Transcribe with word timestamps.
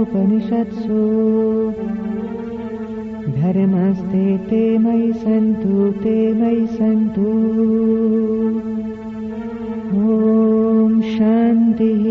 उपनिषत्सु 0.00 1.00
धर्मस्ते 3.36 4.38
ते 4.38 4.78
मयि 4.78 5.12
सन्तु 5.12 5.92
ते 6.02 6.32
मयि 6.34 6.66
सन्तु। 6.66 7.30
ॐ 9.96 11.00
शान्तिः 11.00 12.04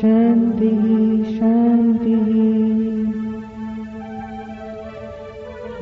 शान्तिः 0.00 0.84
शान्तिः। 1.38 2.30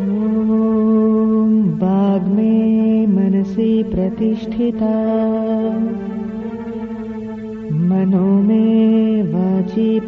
ॐ 0.00 1.52
वाग्मे 1.82 3.06
मनसि 3.06 3.82
प्रतिष्ठिता 3.94 5.33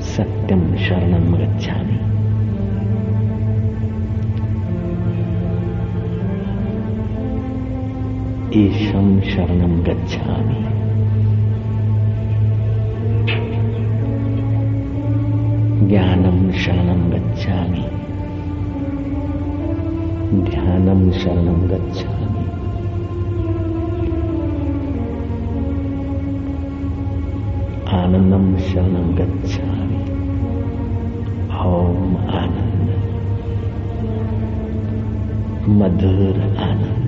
सत्यम 0.00 0.76
शरणम 0.76 1.36
गच्छामि। 1.36 1.87
ईशं 8.58 9.20
शरणं 9.20 9.80
गच्छामि। 9.80 10.54
ज्ञानं 15.88 16.50
शरणं 16.52 17.10
गच्छामि। 17.10 17.84
ध्यानं 20.50 21.10
शरणं 21.10 21.68
गच्छामि। 21.68 22.28
आनन्दं 27.96 28.58
शरणं 28.58 29.14
गच्छामि। 29.16 29.98
ॐ 31.58 32.16
आनन्द। 32.28 32.88
मधुर 35.68 36.56
आनंद 36.58 37.07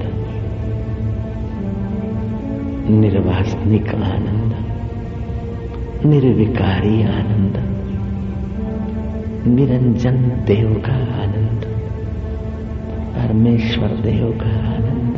निर्वासनिक 2.90 3.88
आनंद, 3.88 4.54
निर्विकारी 6.06 7.02
आनंद, 7.02 7.56
निरंजन 9.48 10.44
देव 10.46 10.82
का 10.86 10.92
आनंद, 10.92 11.64
परमेश्वर 13.16 13.88
देव 13.88 14.38
का 14.42 14.50
आनंद। 14.50 15.16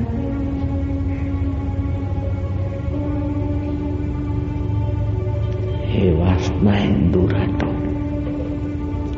हे 5.88 6.12
वासनाएँ 6.12 6.92
दूर 6.92 7.34
हटो, 7.34 7.66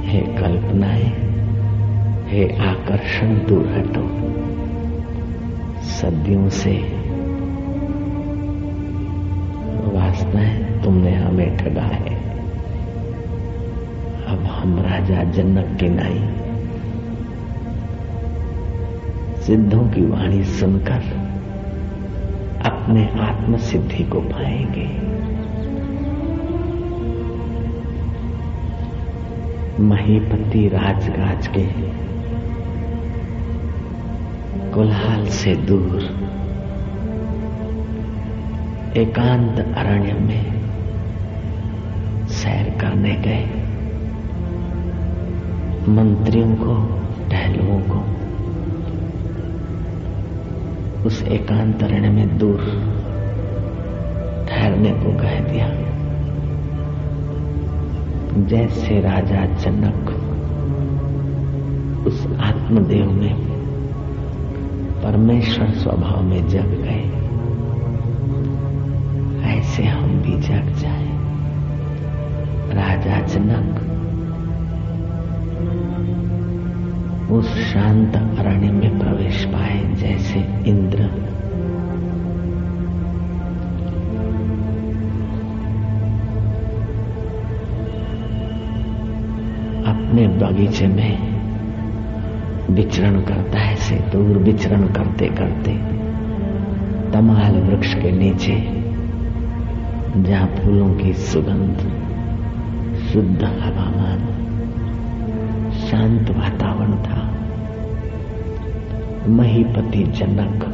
हे 0.03 0.21
कल्पनाएँ, 0.21 1.13
हे 2.27 2.59
आकर्षण 2.59 3.35
दूर 3.35 3.67
हटो। 3.67 4.35
सदियों 5.83 6.49
से 6.49 7.04
वासनाएँ 10.35 10.83
तुमने 10.83 11.15
हमें 11.15 11.57
ठगा 11.57 11.83
है। 11.83 12.15
अब 14.27 14.45
हम 14.45 14.79
राजा 14.79 15.25
जनक 15.25 15.77
के 15.81 15.89
नाई। 15.89 16.19
सिद्धों 19.43 19.89
की 19.89 20.05
वाणी 20.07 20.45
सुनकर 20.45 21.03
अपने 22.67 23.09
आत्म 23.21 23.57
सिद्धि 23.57 24.05
को 24.05 24.21
पाएँगे। 24.21 24.89
महीपति 29.83 30.69
राजगाज 30.69 31.47
के 31.47 31.67
कोलाहल 34.73 35.27
से 35.29 35.55
दूर 35.55 36.03
एकांत 38.97 39.75
अरण्य 39.77 40.13
में 40.13 40.61
सैर 42.29 42.79
करने 42.81 43.15
गए। 43.15 43.45
मंत्रियों 45.89 46.55
को, 46.55 47.01
टहलुओं 47.31 47.81
को, 47.81 48.01
उस 51.07 51.23
एकांत 51.23 51.83
अरण्य 51.83 52.09
में 52.09 52.39
दूर 52.39 52.59
ठहरने 54.49 54.91
को 54.91 55.13
कह 55.23 55.41
दिया। 55.41 55.69
जैसे 58.47 59.01
राजा 59.01 59.47
जनक 59.47 60.11
उस 62.07 62.27
आत्मदेव 62.41 63.11
में 63.11 63.35
परमेश्वर 65.03 65.71
स्वभाव 65.71 66.23
में 66.23 66.49
जग 66.49 66.67
गए। 66.67 67.14
भी 70.25 70.33
जग 70.33 70.77
जाए। 70.79 71.09
राजा 72.75 73.27
जनक, 73.27 73.81
उस 77.31 77.55
शांत 77.55 78.17
अरण्य 78.17 78.73
में 78.73 78.99
प्रवेश 78.99 79.45
पाए 79.45 79.95
जैसे 79.95 80.41
इंद्र। 80.67 81.03
अपने 89.87 90.29
बगीचे 90.29 90.87
में 90.87 91.35
विचरण 92.71 93.21
करता 93.21 93.59
है 93.59 93.77
से 93.77 93.97
दूर 93.97 94.39
विचरण 94.39 94.87
करते 94.87 95.27
करते 95.27 95.73
तमाल 97.13 97.61
वृक्ष 97.61 97.95
के 97.95 98.13
नीचे 98.13 98.84
जहाँ 100.17 100.47
फूलों 100.47 100.95
की 100.95 101.13
सुगंध, 101.13 101.79
शुद्ध 103.13 103.45
हवामान, 103.45 104.19
शांत 105.91 106.31
वातावरण 106.31 106.93
था। 106.93 107.31
महीपति 109.29 110.03
जनक, 110.03 110.65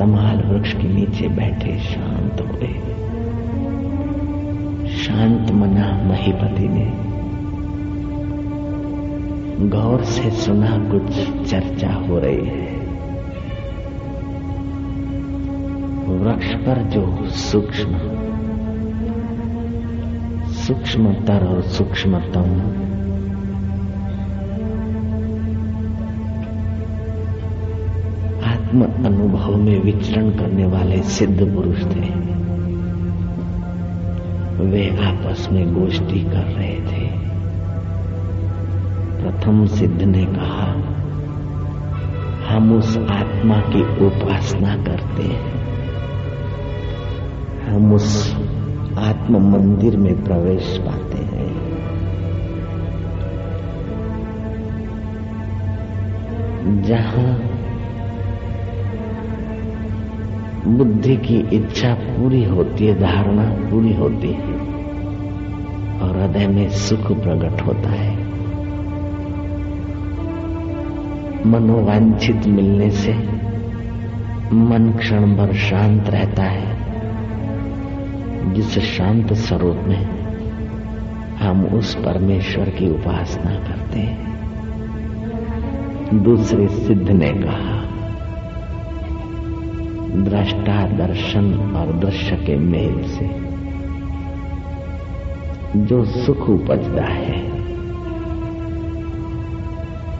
तमाल 0.00 0.36
वृक्ष 0.36 0.72
के 0.72 0.88
नीचे 0.94 1.28
बैठे 1.28 1.78
शांत 1.78 2.40
हुए। 2.40 2.68
शांत 4.88 5.50
मना 5.50 6.02
महीपति 6.04 6.68
ने। 6.68 6.92
गौर 9.68 10.02
से 10.02 10.30
सुना 10.30 10.90
कुछ 10.90 11.30
चर्चा 11.50 11.92
हो 11.92 12.18
रही 12.18 12.44
है। 12.44 12.69
वृक्ष 16.10 16.54
पर 16.54 16.82
जो 16.82 17.26
सूक्ष्म, 17.26 17.98
सूक्ष्मतर 20.52 21.46
और 21.46 21.62
सूक्ष्मतम। 21.62 22.60
आत्म 28.50 29.06
अनुभव 29.06 29.56
में 29.56 29.82
विचरण 29.82 30.30
करने 30.30 30.66
वाले 30.66 31.02
सिद्ध 31.02 31.54
पुरुष 31.54 31.82
थे। 31.82 32.30
वे 34.64 34.88
आपस 34.88 35.48
में 35.52 35.74
गोष्ठी 35.74 36.24
कर 36.24 36.42
रहे 36.42 36.74
थे। 36.74 37.30
प्रथम 39.22 39.66
सिद्ध 39.66 40.02
ने 40.02 40.24
कहा, 40.24 40.76
हम 42.48 42.78
उस 42.78 42.98
आत्मा 42.98 43.56
की 43.56 44.06
उपासना 44.06 44.76
करते 44.76 45.22
हैं। 45.22 45.69
हम 47.70 47.94
उस 47.94 48.36
आत्म 48.98 49.52
मंदिर 49.52 49.96
में 49.96 50.24
प्रवेश 50.24 50.82
पाते 50.86 51.18
हैं। 51.18 51.40
जहाँ 56.82 57.36
बुद्धि 60.76 61.16
की 61.16 61.36
इच्छा 61.36 61.94
पूरी 61.94 62.44
होती 62.44 62.86
है, 62.86 63.00
धारणा 63.00 63.70
पूरी 63.70 63.94
होती 63.94 64.32
है, 64.32 64.54
और 66.00 66.22
हृदय 66.22 66.46
में 66.48 66.68
सुख 66.68 67.06
प्रकट 67.12 67.62
होता 67.66 67.90
है। 67.90 68.30
मनोवांछित 71.46 72.46
मिलने 72.46 72.90
से 72.90 73.14
मन 74.52 74.94
क्षण 74.98 75.36
भर 75.36 75.52
शांत 75.52 76.08
रहता 76.08 76.42
है। 76.42 76.69
जिस 78.50 78.78
शांत 78.78 79.32
स्वरूप 79.32 79.76
में 79.76 80.02
हम 81.36 81.64
उस 81.66 81.94
परमेश्वर 81.94 82.68
की 82.70 82.90
उपासना 82.90 83.50
करते 83.50 83.98
हैं, 83.98 84.28
दूसरे 86.22 86.68
सिद्ध 86.68 87.10
ने 87.10 87.28
कहा, 87.28 87.76
दृष्टा 90.24 90.86
दर्शन 90.96 91.52
और 91.76 91.92
दृश्य 91.92 92.36
के 92.36 92.56
मेल 92.56 93.02
से 93.08 93.28
जो 95.76 96.04
सुख 96.04 96.48
उपजता 96.50 97.04
है, 97.04 97.38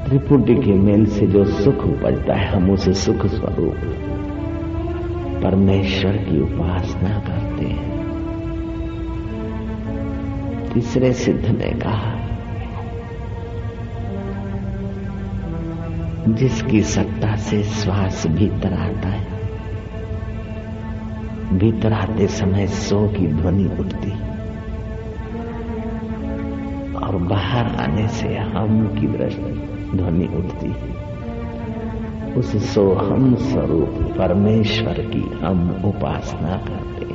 त्रिपुटी 0.04 0.54
के 0.54 0.72
मेल 0.72 1.06
से 1.06 1.26
जो 1.26 1.44
सुख 1.44 1.84
उपजता 1.84 2.34
है, 2.34 2.46
हम 2.46 2.70
उसे 2.70 2.92
सुख 2.94 3.26
स्वरूप 3.26 3.76
परमेश्वर 5.42 6.16
की 6.16 6.40
उपासना 6.40 7.18
करते 7.18 7.64
हैं। 7.64 7.99
तीसरे 10.74 11.12
सिद्ध 11.12 11.46
ने 11.46 11.70
कहा, 11.80 12.10
जिसकी 16.28 16.82
सत्ता 16.82 17.36
से 17.36 17.62
श्वास 17.62 18.26
भीतर 18.26 18.72
आता 18.72 19.08
है, 19.08 19.38
भीतर 21.58 21.92
आते 21.92 22.26
समय 22.26 22.66
सो 22.66 23.06
की 23.08 23.26
ध्वनि 23.26 23.64
उठती 23.80 24.10
और 26.96 27.16
बाहर 27.16 27.74
आने 27.76 28.08
से 28.08 28.36
हम 28.36 28.86
की 28.98 29.06
ध्वनि 29.96 30.26
उठती 30.36 30.72
उस 32.34 32.74
सोहम 32.74 33.34
स्वरूप 33.34 33.98
परमेश्वर 34.18 35.00
की 35.06 35.22
हम 35.44 35.82
उपासना 35.84 36.56
करते 36.56 37.09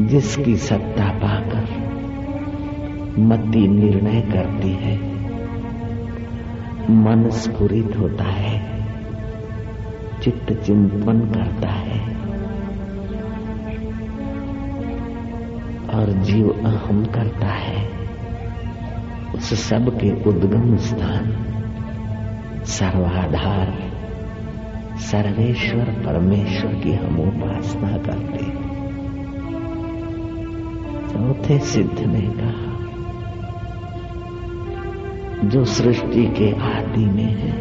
जिसकी 0.00 0.56
सत्ता 0.56 1.08
पाकर 1.08 1.84
मति 3.18 3.68
निर्णय 3.68 4.20
करती 4.20 4.70
है 4.70 4.96
मन 6.90 7.30
स्फुरित 7.30 7.96
होता 7.98 8.24
है, 8.24 8.86
चित्त 10.22 10.52
चिंतन 10.52 11.20
करता 11.20 11.68
है, 11.68 12.00
और 15.94 16.12
जीव 16.12 16.50
अहम 16.50 17.04
करता 17.04 17.46
है, 17.46 17.88
उस 19.34 19.68
सब 19.68 20.00
के 20.00 20.30
उद्गम 20.30 20.76
स्थान, 20.76 21.32
सर्वाधार, 22.64 23.74
सर्वेश्वर 24.96 25.84
परमेश्वर 25.84 26.74
की 26.74 26.92
हम 26.92 27.20
उपासना 27.20 27.98
करते 27.98 28.44
हैं। 28.44 28.63
चौथे 31.14 31.58
सिद्ध 31.58 32.00
ने 32.00 32.20
कहा, 32.20 32.70
जो 35.48 35.64
सृष्टि 35.64 36.26
के 36.26 36.50
आदि 36.52 37.04
में 37.04 37.32
है, 37.34 37.52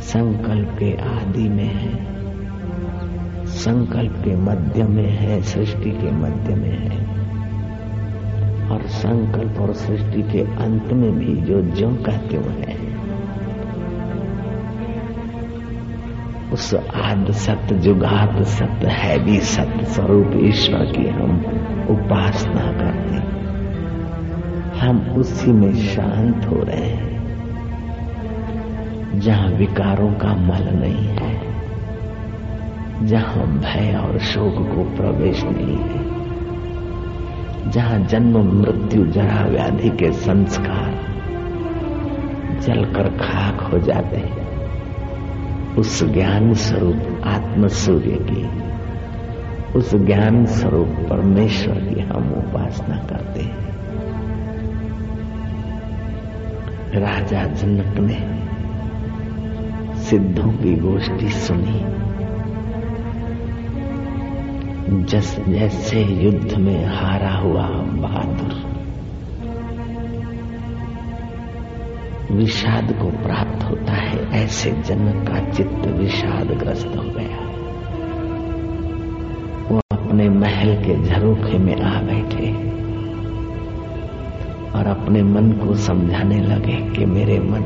संकल्प 0.00 0.68
के 0.78 0.92
आदि 0.96 1.48
में 1.48 1.64
है, 1.64 1.94
संकल्प 3.46 4.12
के 4.12 4.36
मध्य 4.36 4.84
में 4.84 5.10
है, 5.10 5.42
सृष्टि 5.42 5.90
के 5.90 6.10
मध्य 6.10 6.54
में 6.54 6.78
है, 6.78 7.00
और 8.70 8.86
संकल्प 8.86 9.60
और 9.60 9.72
सृष्टि 9.74 10.22
के 10.22 10.40
अंत 10.40 10.92
में 10.92 11.18
भी 11.18 11.36
जो 11.36 11.62
जो 11.62 11.94
कहते 11.94 12.36
हुए 12.36 12.54
है 12.54 12.95
उस 16.56 16.74
आद 16.74 17.30
सत्य 17.36 17.74
जुगात 17.74 18.36
सत्य 18.48 18.90
है 18.90 19.18
भी 19.18 19.38
सत्य 19.46 19.84
स्वरूप 19.84 20.30
ईश्वर 20.42 20.84
की 20.92 21.08
हम 21.08 21.32
उपासना 21.90 22.62
करते 22.72 23.18
हम 24.78 25.00
उसी 25.18 25.52
में 25.52 25.74
शांत 25.76 26.46
हो 26.46 26.62
रहे 26.62 26.76
हैं, 26.76 27.18
जहाँ 29.20 29.50
विकारों 29.50 30.08
का 30.14 30.32
मल 30.36 30.64
नहीं 30.74 31.08
है, 31.18 31.34
जहाँ 33.06 33.46
भय 33.58 33.92
और 33.96 34.18
शोक 34.28 34.56
को 34.70 34.84
प्रवेश 34.96 35.44
नहीं 35.44 35.76
है, 35.76 36.00
जहाँ 37.70 38.00
जन्म 38.06 38.40
मृत्यु 38.54 39.04
जरा 39.12 39.44
व्याधि 39.46 39.90
के 39.96 40.12
संस्कार 40.22 40.90
जलकर 42.60 43.08
खाक 43.18 43.62
हो 43.62 43.78
जाते 43.78 44.16
हैं। 44.16 44.45
उस 45.78 46.04
ज्ञान 46.04 46.54
स्वरूप 46.54 47.20
आत्म 47.24 47.68
सूर्य 47.68 48.10
की, 48.10 48.48
उस 49.78 49.94
ज्ञान 49.94 50.46
स्वरूप 50.46 50.88
परमेश्वर 50.88 51.74
की 51.74 52.00
हम 52.00 52.32
उपासना 52.32 52.96
करते 52.96 53.40
हैं। 53.40 53.66
राजा 56.94 57.44
जनक 57.44 57.98
ने 57.98 58.46
सिद्धों 60.00 60.52
की 60.52 60.74
गोष्ठी 60.74 61.28
सुनी। 61.28 62.06
जस 65.04 65.40
जैसे 65.48 66.02
युद्ध 66.02 66.54
में 66.54 66.86
हारा 66.86 67.34
हुआ 67.34 67.68
बहादुर 67.68 68.75
विषाद 72.30 72.92
को 72.92 73.10
प्राप्त 73.22 73.64
होता 73.64 73.92
है, 73.92 74.44
ऐसे 74.44 74.70
जनक 74.70 75.28
का 75.28 75.50
चित्त 75.50 75.86
विषाद 75.88 76.46
ग्रस्त 76.46 76.86
हो 76.86 77.02
गया। 77.02 77.44
वो 79.70 79.80
अपने 79.92 80.28
महल 80.28 80.74
के 80.76 81.02
झरोखे 81.02 81.58
में 81.58 81.80
आ 81.80 82.00
बैठे 82.02 82.50
और 84.78 84.86
अपने 84.86 85.22
मन 85.22 85.52
को 85.52 85.74
समझाने 85.74 86.40
लगे 86.40 86.76
कि 86.90 87.04
मेरे 87.04 87.38
मन, 87.40 87.62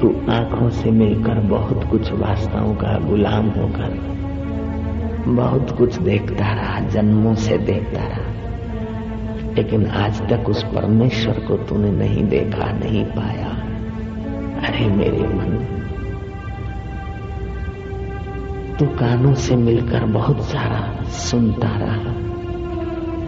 तू 0.00 0.08
आँखों 0.32 0.70
से 0.70 0.90
मिलकर 0.90 1.40
बहुत 1.40 1.84
कुछ 1.90 2.12
वास्तवों 2.12 2.74
का 2.74 2.98
गुलाम 2.98 3.46
होकर 3.46 4.14
बहुत 5.26 5.70
कुछ 5.78 5.98
देखता 5.98 6.52
रहा, 6.54 6.80
जन्मों 6.80 7.34
से 7.34 7.58
देखता 7.58 8.04
रहा। 8.04 8.23
लेकिन 9.56 9.86
आज 9.86 10.32
तक 10.32 10.48
उस 10.48 10.62
परमेश्वर 10.62 11.34
को 11.34 11.56
तूने 11.56 11.90
नहीं 11.90 12.28
देखा, 12.28 12.72
नहीं 12.72 13.04
पाया। 13.04 13.48
अरे 14.68 14.86
मेरे 14.86 15.22
मन, 15.22 15.80
तू 18.78 18.86
कानों 18.86 19.34
से 19.34 19.56
मिलकर 19.56 20.04
बहुत 20.04 20.42
सारा 20.42 21.04
सुनता 21.04 21.68
रहा 21.68 22.24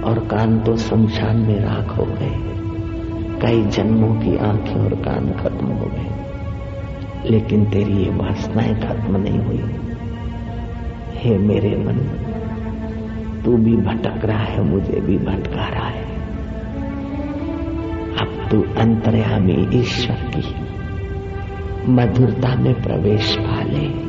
और 0.09 0.19
कान 0.31 0.61
तो 0.61 0.77
शमशान 0.77 1.37
में 1.37 1.61
राख 1.61 1.99
हो 1.99 2.05
गए। 2.05 2.57
कई 3.43 3.67
जन्मों 3.67 4.15
की 4.15 4.37
आँखें 4.37 4.85
और 4.85 4.95
कान 4.95 5.33
खत्म 5.43 5.67
हो 5.67 5.87
गए। 5.87 6.17
लेकिन 7.31 7.65
तेरी 7.65 7.93
ये 7.93 8.11
वासनाएँ 8.11 8.75
खत्म 8.75 9.17
नहीं 9.17 9.39
हुई। 9.39 9.65
हे 11.15 11.39
मेरे 11.39 11.77
मन, 11.77 11.95
तू 13.45 13.57
भी 13.57 13.77
भटक 13.77 14.25
रहा 14.25 14.39
है, 14.39 14.63
मुझे 14.63 15.01
भी 15.01 15.19
भटका 15.19 15.69
रहा 15.69 15.89
है। 15.89 16.06
तू 18.51 18.65
अंतर्यामी 18.79 19.81
ईश्वर 19.81 20.17
की। 20.17 20.67
मधुरता 21.93 22.55
में 22.55 22.83
प्रवेश 22.83 23.37
पा 23.41 23.63
ले 23.63 24.07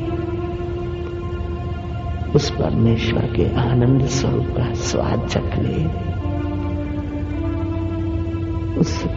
उस 2.32 2.50
परमेश्वर 2.50 3.22
के 3.22 3.56
आनंद 3.56 4.06
स्वरूप 4.06 4.46
का 4.46 4.74
स्वाद 4.74 5.28
चख 5.28 5.58
ले। 5.58 6.08
उस 8.80 9.08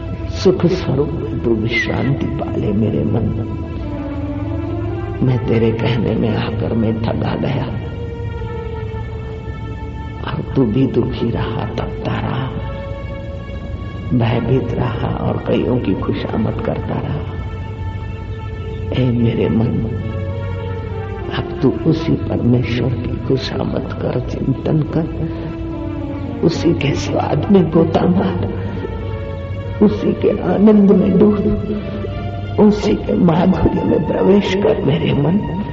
सुख 0.45 0.67
स्वरूप 0.67 1.09
में 1.09 1.41
तू 1.41 1.55
विश्रांति 1.55 2.27
पाले 2.27 2.73
मेरे 2.73 3.05
मन 3.05 3.57
मैं। 5.23 5.47
तेरे 5.47 5.73
कहने 5.73 6.15
में 6.15 6.37
आकर 6.37 6.75
मैं 6.75 7.03
ठगा 7.03 7.35
गया। 7.35 7.65
और 10.31 10.53
तू 10.57 10.65
भी 10.65 10.87
दुखी 10.87 11.31
रहा, 11.31 11.65
तपता 11.65 12.21
रहा। 12.21 12.60
भयभीत 14.15 14.73
रहा 14.73 15.09
और 15.09 15.45
कईयों 15.49 15.79
की 15.79 15.95
खुशामद 15.95 16.63
करता 16.67 16.95
रहा। 16.95 17.41
ए 18.99 19.11
मेरे 19.11 19.49
मन 19.49 19.67
अब 21.37 21.59
तू 21.63 21.71
उसी 21.87 22.13
परमेश्वर 22.13 22.89
की 22.89 23.27
खुशामद 23.27 23.99
कर, 24.03 24.21
चिंतन 24.21 24.83
कर। 24.83 25.31
उसी 26.45 26.73
के 26.73 26.95
स्वाद 26.95 27.53
में 27.53 27.71
गोता 27.71 28.03
मार। 28.03 28.53
उसी 29.83 30.13
के 30.13 30.43
आनंद 30.43 30.91
में 30.91 31.19
डूब। 31.19 31.39
उसी 32.61 32.95
के 32.95 33.15
माधुर्य 33.15 33.85
में 33.85 34.07
प्रवेश 34.07 34.55
कर, 34.55 34.85
मेरे 34.85 35.13
मन 35.13 35.65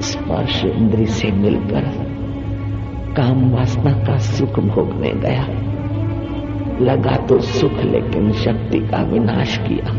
स्पर्श 0.00 0.64
इंद्री 0.64 1.06
से 1.06 1.32
मिलकर 1.32 2.05
काम 3.16 3.50
वासना 3.50 3.92
का 3.92 4.18
सुख 4.18 4.58
भोगने 4.58 5.10
गया। 5.10 5.48
लगा 6.80 7.16
तो 7.16 7.40
सुख, 7.40 7.72
लेकिन 7.72 8.32
शक्ति 8.32 8.78
का 8.78 9.02
विनाश 9.02 9.58
किया। 9.58 9.90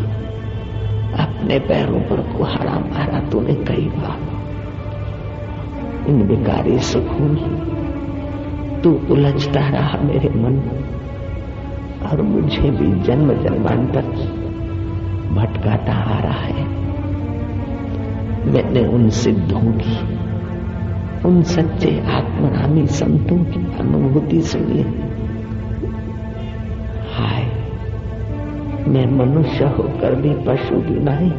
अपने 1.24 1.59
पैरों 1.59 2.00
पर 2.00 2.38
कुहाड़ा 2.38 2.71
मारा 2.71 3.19
तूने 3.19 3.53
कई 3.53 3.86
बार। 3.86 4.19
इन 6.09 6.24
विकारी 6.24 6.79
सुखों 6.79 7.25
में 7.25 7.77
तू 8.83 9.00
उलझता 9.09 9.59
रहा 9.59 10.00
मेरे 10.01 10.29
मन। 10.29 10.83
और 12.12 12.21
मुझे 12.21 12.71
भी 12.71 13.03
जन्म 13.03 13.33
जन्मांतर 13.33 14.01
भटकाता 15.31 15.93
आ 15.93 16.19
रहा 16.19 16.39
है। 16.39 16.63
मैंने 18.45 18.88
उन 18.88 19.09
सिद्धों 19.09 19.62
की 19.62 20.16
उन 21.25 21.41
सच्चे 21.43 21.89
आत्मरामी 22.07 22.88
संतों 22.88 23.38
की 23.43 23.59
अनुभूति 23.79 24.41
सुनी 24.41 24.81
हाय, 27.12 27.43
मैं 28.88 29.05
मनुष्य 29.12 29.65
होकर 29.65 30.15
भी 30.15 30.33
पशु 30.45 30.81
की 30.81 31.00
नहीं, 31.00 31.31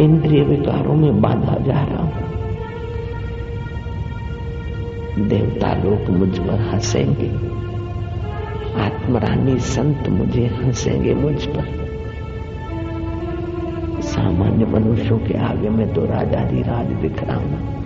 इंद्रिय 0.00 0.42
विकारों 0.42 0.94
में 0.94 1.20
बांधा 1.20 1.56
जा 1.58 1.84
रहा 1.84 2.02
हूँ। 2.02 2.26
देवता 5.28 5.72
लोग 5.74 6.10
मुझ 6.10 6.38
पर 6.38 6.60
हंसेंगे, 6.60 7.30
आत्मरानी 8.82 9.58
संत 9.58 10.08
मुझे 10.08 10.46
हंसेंगे 10.46 11.14
मुझ 11.14 11.44
पर। 11.46 11.76
सामान्य 14.02 14.66
मनुष्यों 14.66 15.18
के 15.18 15.38
आगे 15.38 15.68
में 15.68 15.92
तो 15.94 16.04
राज 16.04 16.92
दिख 17.02 17.24
रहा 17.24 17.36
हूँ। 17.36 17.77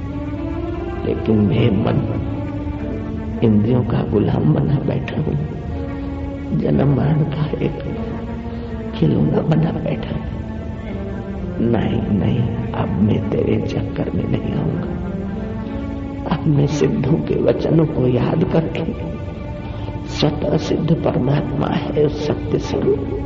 लेकिन 1.05 1.37
मैं 1.37 1.71
मन, 1.71 2.21
इंद्रियों 3.45 3.85
का 3.85 4.03
गुलाम 4.03 4.55
बना 4.55 4.75
बैठा 4.75 5.21
हूँ। 5.21 5.49
जन्म 6.59 6.97
मरण 6.97 7.23
का 7.23 7.51
एक 7.59 7.97
खिलौना 8.95 9.41
बना 9.41 9.71
बैठा 9.71 10.15
हूँ। 10.15 10.33
नहीं 11.61 12.19
नहीं, 12.19 12.57
अब 12.73 12.89
मैं 12.89 13.31
तेरे 13.31 13.67
चक्कर 13.67 14.11
में 14.11 14.25
नहीं 14.25 14.55
आऊँगा। 14.55 15.03
अब 16.37 16.47
मैं 16.47 16.67
सिद्धों 16.67 17.17
के 17.19 17.43
वचनों 17.43 17.87
को 17.87 18.07
याद 18.07 18.45
करके 18.45 19.13
स्वतः 20.09 20.57
सिद्ध 20.57 20.95
परमात्मा 20.95 21.69
है 21.69 22.09
सत्य 22.09 22.59
स्वरूप। 22.59 23.19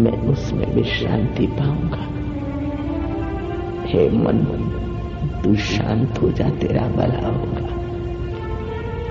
मैं 0.00 0.12
उसमें 0.12 0.74
विश्रांति 0.74 1.46
पाऊँगा। 1.46 2.08
हे 3.86 4.10
मन 4.10 4.71
तू 5.44 5.54
शांत 5.54 6.22
हो 6.22 6.30
जा, 6.30 6.48
तेरा 6.48 6.82
भला 6.82 7.28
होगा। 7.28 7.82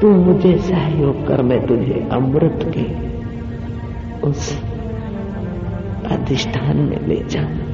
तू 0.01 0.09
मुझे 0.09 0.57
सहयोग 0.57 1.27
कर, 1.27 1.41
मैं 1.41 1.67
तुझे 1.67 2.09
अमृत 2.11 2.73
के 2.77 3.11
उस 4.27 4.63
अधिष्ठान 6.11 6.77
में 6.77 7.07
ले 7.07 7.23
जाऊँ। 7.29 7.71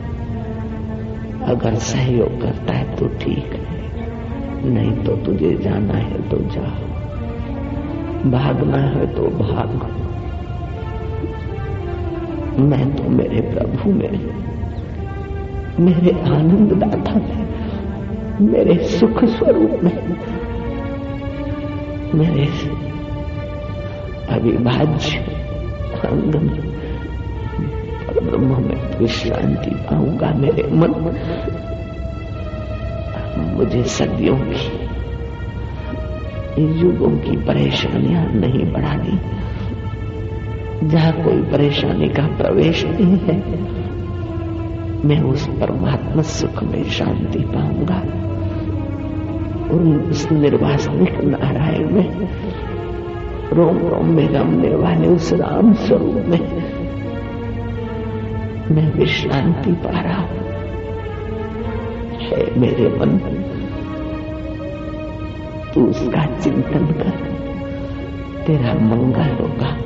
अगर 1.44 1.76
सहयोग 1.76 2.42
करता 2.42 2.74
है 2.74 2.96
तो 2.96 3.08
ठीक 3.08 3.46
है, 3.46 3.78
नहीं 4.70 5.04
तो 5.04 5.16
तुझे 5.16 5.54
जाना 5.56 5.94
है 5.94 6.30
तो 6.30 6.38
जा। 6.38 6.74
भागना 8.30 8.78
है 8.78 9.16
तो 9.16 9.22
भाग। 9.22 9.70
मैं 12.60 12.96
तो 12.96 13.04
मेरे 13.04 13.42
प्रभु 13.42 13.90
में 13.90 14.30
मेरे 15.80 16.22
आनंद 16.22 16.74
दाता 16.74 17.14
में 17.14 17.47
मेरे 18.42 18.76
सुख 18.88 19.24
स्वरूप 19.26 19.80
में। 19.84 19.94
मेरे 22.14 22.46
अविभाज्य 24.30 25.18
अंग 26.06 26.36
में 26.36 26.60
ब्रह्म 28.20 28.62
में 28.64 29.00
विश्रांति 29.00 29.72
पाऊँगा 29.86 30.30
मेरे 30.34 30.64
मन 30.72 30.94
मुझे 33.58 33.84
सदियों 33.84 34.38
की, 34.38 34.68
युगों 36.80 37.12
की 37.18 37.38
परेशानियाँ 37.38 38.26
नहीं 38.34 38.72
बढ़ानी। 38.74 39.20
जहाँ 40.90 41.14
कोई 41.24 41.42
परेशानी 41.52 42.10
का 42.10 42.28
प्रवेश 42.38 42.86
नहीं 42.86 43.18
है, 43.18 43.38
मैं 45.06 45.22
उस 45.24 45.48
परमात्मा 45.48 46.22
सुख 46.22 46.64
में 46.64 46.84
शांति 46.84 47.40
पाऊँगा। 47.40 48.02
उस 49.68 50.32
निर्वासनिक 50.32 51.22
नारायण 51.22 51.92
में। 51.92 52.30
रोम 53.54 53.78
रोम 53.78 54.06
में 54.06 54.30
रमने 54.30 54.76
वाले 54.76 55.08
उस 55.08 55.34
राम 55.34 55.74
स्वरूप 55.74 56.14
में। 56.14 56.64
मैं 58.72 58.94
विश्रांति 58.94 59.72
पा 59.72 60.00
रहा 60.00 60.22
हूँ। 60.22 60.38
है 62.20 62.60
मेरे 62.60 63.00
मन 63.00 63.18
तू 65.74 65.86
उसका 65.86 66.26
चिंतन 66.40 66.86
कर। 66.86 67.10
तेरा 68.48 68.74
मंगल 68.74 69.44
होगा। 69.44 69.78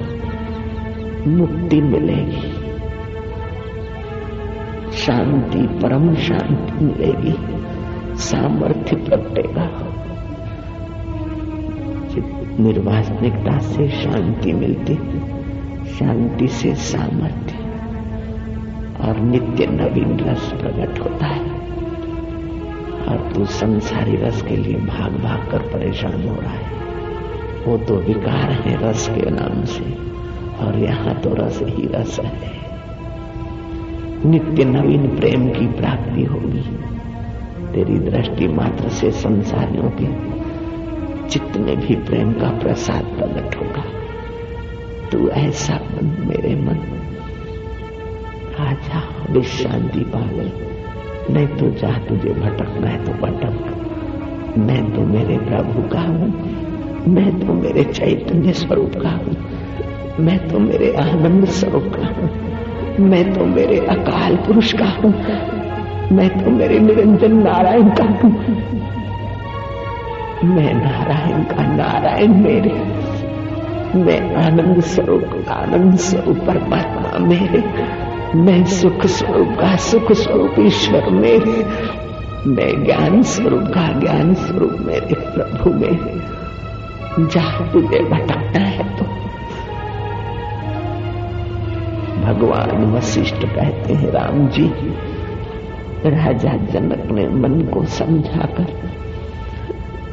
मुक्ति 1.27 1.81
मिलेगी। 1.81 2.61
शांति, 4.91 5.79
परम 5.79 6.15
शांति 6.15 6.85
मिलेगी। 6.85 7.50
सामर्थ्य 8.21 8.95
प्रगटेगा। 8.95 9.87
निर्वासनिकता 12.59 13.59
से 13.59 13.89
शांति 13.89 14.53
मिलती 14.53 14.95
शांति 15.85 16.47
से 16.47 16.75
सामर्थ्य। 16.75 17.55
और 19.01 19.17
नित्य 19.17 19.65
नवीन 19.65 20.19
रस 20.19 20.51
प्रकट 20.51 20.99
होता 20.99 21.25
है। 21.25 21.51
और 23.07 23.31
तू 23.35 23.45
संसारी 23.45 24.15
रस 24.15 24.41
के 24.41 24.55
लिए 24.55 24.75
भाग 24.75 25.11
भाग 25.11 25.51
कर 25.51 25.59
परेशान 25.59 26.29
हो 26.29 26.35
रहा 26.41 26.51
है। 26.51 26.71
वो 27.65 27.77
तो 27.77 27.95
विकार 27.95 28.51
है 28.51 28.89
रस 28.89 29.09
के 29.09 29.31
नाम 29.31 29.63
से, 29.63 29.97
और 30.65 30.77
यहाँ 30.77 31.15
तो 31.15 31.29
रस 31.33 31.59
ही 31.63 31.87
रस 31.87 32.19
है। 32.19 32.51
नित्य 34.25 34.65
नवीन 34.65 35.07
प्रेम 35.07 35.49
की 35.49 35.67
प्राप्ति 35.67 36.23
होगी। 36.23 36.80
तेरी 37.73 37.99
दृष्टि 37.99 38.47
मात्र 38.47 38.89
से 38.89 39.11
संसारियों 39.11 39.91
के 40.01 40.05
चित्त 41.29 41.57
में 41.57 41.79
भी 41.79 41.95
प्रेम 41.95 42.33
का 42.33 42.49
प्रसाद 42.49 43.03
प्रकट 43.03 43.55
होगा। 43.55 43.83
तू 45.11 45.29
ऐसा 45.29 45.73
मन 45.73 46.05
मेरे 46.05 46.55
मन। 46.55 46.97
आजा 48.59 49.03
विश्रांति 49.29 49.99
पाले 49.99 50.71
नहीं 51.33 51.47
तो 51.47 51.69
जा 51.69 51.97
तुझे 51.97 52.29
भटकना 52.29 52.87
है 52.87 53.05
तो 53.05 53.11
भटक। 53.11 54.57
मैं 54.57 54.93
तो 54.93 55.01
मेरे 55.01 55.37
प्रभु 55.37 55.89
का 55.89 56.01
हूँ। 56.01 56.31
मैं 57.07 57.39
तो 57.39 57.53
मेरे 57.53 57.83
चैतन्य 57.83 58.53
स्वरूप 58.53 58.91
का 58.95 59.09
हूँ। 59.09 59.35
मैं 60.19 60.49
तो 60.49 60.59
मेरे 60.59 60.93
आनंद 60.93 61.45
स्वरूप 61.45 61.83
का 61.83 62.05
हूँ। 62.05 62.51
मैं 62.99 63.33
तो 63.33 63.45
मेरे 63.45 63.79
अकाल 63.79 64.35
पुरुष 64.35 64.73
का 64.73 64.85
हूँ। 64.85 65.13
मैं 66.11 66.43
तो 66.43 66.51
मेरे 66.51 66.79
निरंजन 66.79 67.35
नारायण 67.35 67.89
का 67.89 68.03
मैं 70.47 70.73
नारायण 70.73 71.43
का 71.43 71.75
नारायण 71.75 72.33
मेरे। 72.33 72.69
मैं 73.95 74.35
आनंद 74.35 74.81
स्वरूप 74.81 75.45
आनंद 75.49 75.95
स्वरूप, 75.95 76.37
परमात्मा 76.37 77.19
मेरे। 77.19 77.63
मैं 78.37 78.65
सुख 78.65 79.05
स्वरूप 79.05 79.47
का 79.47 79.75
सुख 79.75 80.11
स्वरूप, 80.11 80.55
ईश्वर 80.59 81.09
मेरे। 81.09 81.65
मैं 82.47 82.83
ज्ञान 82.83 83.23
स्वरूप 83.23 83.63
का 83.63 83.99
ज्ञान 83.99 84.33
स्वरूप 84.33 84.77
मेरे, 84.79 85.13
प्रभु 85.13 85.69
मेरे। 85.69 86.21
जहाँ 87.25 87.73
तुझे 87.73 87.99
भटकना 87.99 88.59
है 88.59 88.97
तो। 88.97 89.05
भगवान 92.25 92.93
वशिष्ठ 92.95 93.45
कहते 93.45 93.93
हैं, 93.93 94.11
राम 94.11 94.47
जी 94.47 94.93
राजा 96.05 96.57
जनक 96.57 97.11
ने 97.11 97.27
मन 97.27 97.61
को 97.61 97.83
समझाकर 97.85 98.65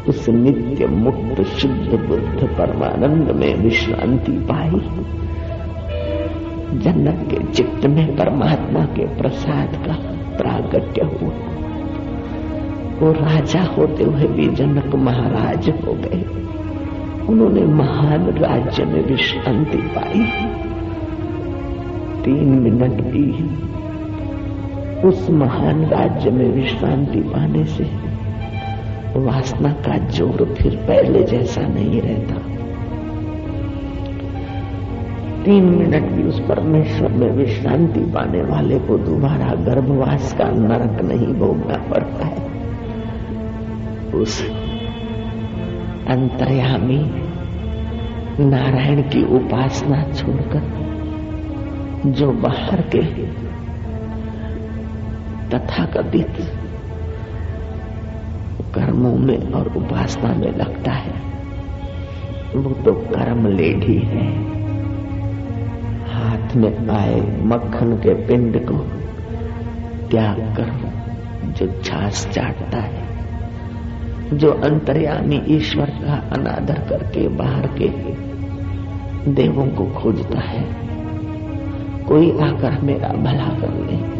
उस 0.08 0.28
नित्य 0.28 0.86
मुक्त 0.86 1.42
शुद्ध 1.42 2.00
बुद्ध 2.08 2.48
परमानंद 2.58 3.30
में 3.30 3.54
विश्रांति 3.54 4.32
पाई। 4.32 4.80
जनक 6.78 7.30
के 7.30 7.52
चित्त 7.52 7.86
में 7.86 8.16
परमात्मा 8.16 8.80
के 8.84 9.06
प्रसाद 9.06 9.68
का 9.86 9.92
प्रागट्य 10.36 11.00
हुआ। 11.00 11.30
वो 13.00 13.12
राजा 13.12 13.62
होते 13.62 14.04
हुए 14.04 14.26
भी 14.26 14.48
जनक 14.48 14.94
महाराज 14.94 15.68
हो 15.68 15.92
गए। 15.92 16.24
उन्होंने 17.28 17.64
महान 17.64 18.26
राज्य 18.26 18.84
में 18.84 19.04
विश्रांति 19.04 19.78
पाई। 19.78 20.24
तीन 22.24 22.48
मिनट 22.48 22.92
भी 22.92 23.50
उस 25.04 25.30
महान 25.30 25.84
राज्य 25.84 26.30
में 26.30 26.48
विश्रांति 26.48 27.20
पाने 27.20 27.64
से 27.64 27.84
वासना 29.16 29.72
का 29.72 29.98
ज़ोर 30.08 30.44
फिर 30.54 30.76
पहले 30.76 31.22
जैसा 31.22 31.60
नहीं 31.60 32.00
रहता। 32.00 32.34
तीन 35.44 35.64
मिनट 35.64 36.10
भी 36.12 36.22
उस 36.22 36.40
परमेश्वर 36.40 37.12
में 37.12 37.30
विश्रांति 37.30 38.00
पाने 38.00 38.42
वाले 38.42 38.78
को 38.78 38.98
दोबारा 38.98 39.54
गर्भवास 39.64 40.32
का 40.32 40.50
नरक 40.50 41.00
नहीं 41.02 41.32
भोगना 41.34 41.76
पड़ता 41.90 42.26
है। 42.26 42.46
उस 44.14 44.40
अंतर्यामी 46.08 47.00
नारायण 48.40 49.02
की 49.02 49.22
उपासना 49.36 50.02
छोड़कर 50.12 50.62
जो 52.06 52.32
बाहर 52.32 52.80
के 52.94 53.02
तथाकथित 55.54 56.32
कर्मों 58.74 59.12
में 59.12 59.52
और 59.52 59.66
उपासना 59.76 60.34
में 60.34 60.56
लगता 60.56 60.90
है। 60.90 61.28
वो 62.56 62.70
तो 62.70 62.92
कर्म 62.92 63.46
लेढ़ी 63.46 63.98
है। 63.98 64.42
हाथ 66.08 66.56
में 66.56 66.88
आए 66.88 67.42
मक्खन 67.42 67.96
के 67.96 68.14
पिंड 68.14 68.68
को 68.68 68.78
त्याग 70.10 70.36
कर 70.36 70.88
जो 71.52 71.82
छाछ 71.82 72.28
चाटता 72.28 72.78
है, 72.78 73.08
जो 74.32 74.50
अंतर्यामी 74.52 75.42
ईश्वर 75.48 75.86
का 75.86 76.30
अनादर 76.32 76.78
करके 76.88 77.28
बाहर 77.28 77.66
के 77.66 77.88
देवों 79.32 79.66
को 79.66 79.86
खोजता 79.86 80.40
है। 80.40 80.64
कोई 82.08 82.30
आकर 82.30 82.80
मेरा 82.82 83.08
भला 83.08 83.48
कर 83.60 83.74
ले। 83.74 84.17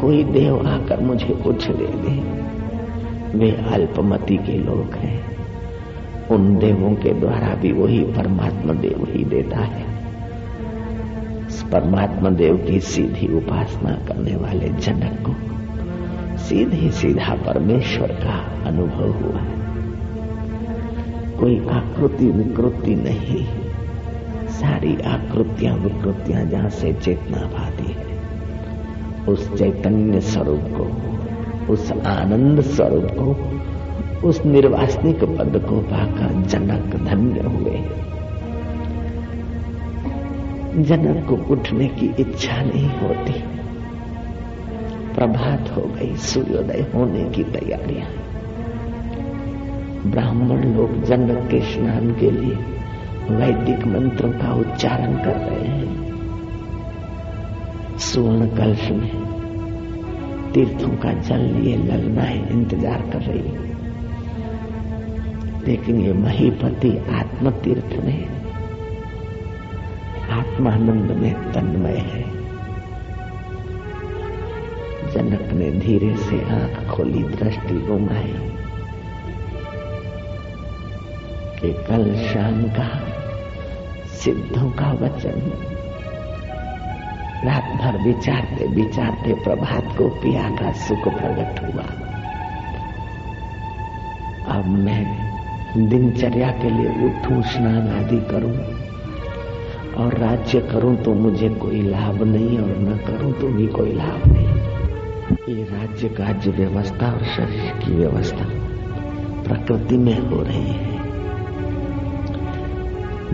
कोई 0.00 0.24
देव 0.24 0.68
आकर 0.68 1.00
मुझे 1.00 1.34
कुछ 1.34 1.66
दे 1.66 1.86
दे। 1.86 2.46
वे 3.38 3.50
अल्पमति 3.50 4.36
के 4.36 4.58
लोग 4.58 4.94
हैं। 4.94 5.36
उन 6.28 6.58
देवों 6.58 6.90
के 6.90 7.14
द्वारा 7.14 7.54
भी 7.54 7.72
वही 7.72 8.00
परमात्मा 8.00 8.72
देव 8.72 9.06
ही 9.10 9.24
देता 9.24 9.58
है। 9.58 9.96
परमात्मा 11.72 12.30
देव 12.30 12.56
की 12.56 12.80
सीधी 12.80 13.36
उपासना 13.36 13.90
करने 13.90 14.36
वाले 14.36 14.68
जनक 14.68 15.26
को 15.26 15.56
सीधे 16.38 16.90
सीधा 16.90 17.34
परमेश्वर 17.34 18.08
का 18.08 18.64
अनुभव 18.66 19.10
हुआ 19.10 19.40
है। 19.40 19.56
कोई 21.40 21.66
आकृति 21.66 22.26
विकृति 22.26 22.94
नहीं। 22.94 23.46
सारी 24.48 24.96
आकृतियाँ 24.96 25.76
विकृतियाँ 25.76 26.44
जहाँ 26.44 26.68
से 26.68 26.92
चेतना 26.92 27.38
भाती 27.38 27.85
उस 29.28 29.58
चैतन्य 29.58 30.20
स्वरूप 30.20 30.62
को, 30.62 31.06
उस 31.72 31.92
आनंद 31.92 32.60
स्वरूप 32.60 33.04
को, 33.04 33.56
उस 34.28 34.46
निर्वासनिक 34.46 35.24
पद 35.24 35.66
को 35.68 35.78
पाकर 35.78 36.42
जनक 36.42 36.96
धन्य 36.96 37.40
हुए। 37.40 37.80
जनक 40.82 41.28
को 41.28 41.52
उठने 41.52 41.88
की 41.88 42.14
इच्छा 42.18 42.62
नहीं 42.62 42.88
होती। 42.88 43.32
प्रभात 45.14 45.76
हो 45.76 45.82
गई, 45.82 46.16
सूर्योदय 46.16 46.86
होने 46.94 47.24
की 47.24 47.44
तैयारियाँ। 47.44 48.08
ब्राह्मण 50.06 50.76
लोग 50.76 51.02
जनक 51.02 51.50
के 51.50 51.60
स्नान 51.60 52.16
के 52.20 52.30
लिए 52.30 52.58
वैदिक 53.30 53.86
मंत्रों 53.86 54.30
का 54.30 54.54
उच्चारण 54.54 55.16
कर 55.16 55.36
रहे 55.36 55.68
हैं। 55.68 56.05
सुवर्ण 57.98 58.56
कलश 58.56 58.90
में 58.90 59.26
तीर्थों 60.54 60.88
का 60.88 61.12
जल 61.12 61.38
लिए 61.38 61.76
ललनाएँ 61.76 62.48
इंतज़ार 62.48 63.00
कर 63.00 63.22
रही 63.22 63.48
है। 63.48 63.66
लेकिन 65.66 66.00
ये 66.00 66.12
महीपति 66.12 66.98
आत्म 66.98 67.50
तीर्थ 67.50 68.04
में 68.04 68.28
आत्मानंद 70.30 71.10
में 71.10 71.52
तन्मय 71.52 71.96
है। 71.96 72.22
जनक 75.12 75.52
ने 75.52 75.70
धीरे 75.70 76.16
से 76.16 76.42
आँख 76.42 76.90
खोली, 76.90 77.22
दृष्टि 77.22 77.74
घुमाई। 77.74 78.34
कि 81.60 81.72
कल 81.72 82.16
शाम 82.16 82.62
का 82.62 83.00
सिद्धों 84.06 84.70
का 84.70 84.92
वचन 84.92 85.52
रात 87.44 87.64
भर 87.76 87.96
विचारते 88.02 88.66
विचारते 88.66 89.34
प्रभात 89.34 89.96
को 89.98 90.08
पिया 90.08 90.48
का 90.50 90.70
सुख 90.72 91.08
प्रकट 91.08 91.60
हुआ। 91.64 91.82
अब 94.54 94.66
मैं 94.66 95.88
दिनचर्या 95.88 96.50
के 96.52 96.70
लिए 96.70 96.90
उठूं, 97.06 97.40
स्नान 97.42 97.88
आदि 97.88 98.20
करूँ 98.30 98.56
और 99.96 100.16
राज्य 100.18 100.60
करूँ 100.60 100.96
तो 100.96 101.14
मुझे 101.14 101.48
कोई 101.48 101.82
लाभ 101.82 102.22
नहीं 102.22 102.58
और 102.58 102.78
न 102.78 102.96
करूँ 102.98 103.32
तो 103.32 103.48
भी 103.48 103.66
कोई 103.66 103.92
लाभ 103.92 104.26
नहीं। 104.26 105.56
ये 105.56 105.62
राज्य 105.64 106.08
काज 106.08 106.48
व्यवस्था 106.48 107.12
और 107.12 107.24
शरीर 107.36 107.70
की 107.84 107.92
व्यवस्था 107.92 108.46
प्रकृति 109.42 109.96
में 109.96 110.18
हो 110.20 110.42
रही 110.42 110.72
है। 110.72 110.94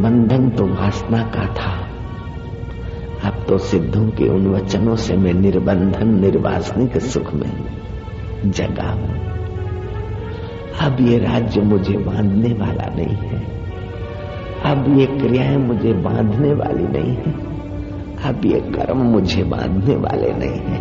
बंधन 0.03 0.51
तो 0.51 0.67
वासना 0.67 1.23
का 1.29 1.47
था। 1.55 1.92
तो 3.53 3.59
सिद्धों 3.59 4.09
के 4.09 4.29
उन 4.29 4.47
वचनों 4.47 4.97
से 4.97 5.17
मैं 5.17 5.35
निर्बंधन, 5.35 6.21
निर्वासनिक 6.21 6.99
सुख 6.99 7.35
में 7.35 7.51
जगा 8.47 8.91
हूँ। 8.91 9.15
अब 10.81 10.97
ये 11.01 11.19
राज्य 11.19 11.61
मुझे 11.61 11.99
बांधने 11.99 12.55
वाला 12.55 12.95
नहीं 12.97 13.17
है। 13.17 13.39
अब 14.65 14.99
ये 14.99 15.07
क्रियाएँ 15.07 15.57
मुझे 15.57 15.93
बांधने 15.93 16.55
वाली 16.55 16.89
नहीं 16.89 17.17
है। 17.17 17.33
अब 18.25 18.45
ये 18.45 18.61
कर्म 18.61 18.97
मुझे 18.97 19.45
बांधने 19.45 19.97
वाले 19.97 20.33
नहीं 20.33 20.61
है। 20.61 20.81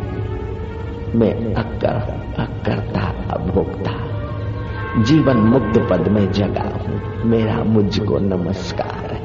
मैं 1.15 1.53
अकर 1.53 2.23
अकर्ता 2.39 3.33
अभोक्ता 3.33 3.91
जीवन 5.03 5.37
मुक्त 5.37 5.89
पद 5.89 6.07
में 6.07 6.31
जगा 6.31 6.79
हूँ। 6.87 7.23
मेरा 7.25 7.63
मुझको 7.63 8.19
नमस्कार 8.19 9.13
है। 9.13 9.20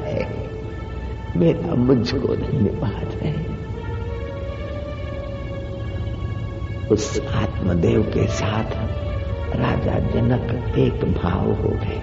मेरा 1.37 1.75
मुझको 1.75 2.35
नहीं 2.35 2.59
धन्यवाद 2.59 3.13
है 3.21 3.35
उस 6.91 7.21
आत्मदेव 7.35 8.01
के 8.03 8.27
साथ 8.27 8.75
राजा 9.55 9.99
जनक 9.99 10.77
एक 10.77 11.03
भाव 11.13 11.51
हो 11.53 11.69
गए। 11.69 11.99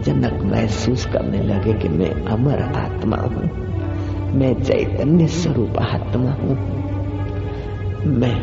जनक 0.00 0.42
महसूस 0.42 1.06
करने 1.06 1.42
लगे 1.42 1.74
कि 1.74 1.88
मैं 1.88 2.10
अमर 2.26 2.62
आत्मा 2.76 3.16
हूँ, 3.16 3.46
मैं 4.34 4.52
चैतन्य 4.62 5.26
स्वरूप 5.26 5.78
आत्मा 5.78 6.30
हूँ। 6.32 6.56
मैं 8.06 8.38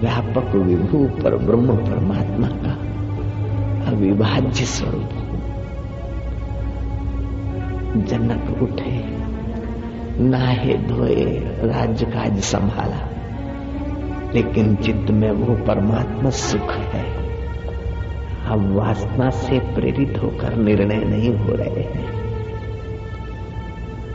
व्यापक 0.00 0.54
विभू 0.56 1.04
पर 1.22 1.36
ब्रह्म 1.36 1.76
परमात्मा 1.76 2.48
का 2.48 2.72
अविभाज्य 3.90 4.64
स्वरूप 4.64 5.10
हूँ 5.14 5.27
जनक 7.96 8.62
उठे, 8.62 9.04
नाहे 10.22 10.74
धोए 10.74 11.24
राज्य 11.62 12.06
काज 12.06 12.40
संभाला। 12.40 13.08
लेकिन 14.34 14.76
चित्त 14.76 15.10
में 15.10 15.30
वो 15.30 15.66
परमात्मा 15.66 16.30
सुख 16.30 16.72
है। 16.72 17.04
अब 18.46 18.76
वासना 18.76 19.30
से 19.30 19.58
प्रेरित 19.58 20.20
होकर 20.22 20.56
निर्णय 20.56 20.96
नहीं 20.96 21.38
हो 21.38 21.52
रहे 21.52 21.80
हैं। 21.80 22.18